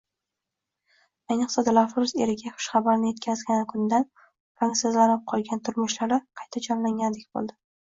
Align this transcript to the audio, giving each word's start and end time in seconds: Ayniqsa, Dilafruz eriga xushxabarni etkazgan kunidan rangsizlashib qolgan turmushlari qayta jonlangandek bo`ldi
Ayniqsa, 1.35 1.63
Dilafruz 1.67 2.15
eriga 2.27 2.55
xushxabarni 2.57 3.13
etkazgan 3.17 3.63
kunidan 3.75 4.11
rangsizlashib 4.27 5.27
qolgan 5.37 5.67
turmushlari 5.71 6.25
qayta 6.45 6.69
jonlangandek 6.71 7.35
bo`ldi 7.37 7.63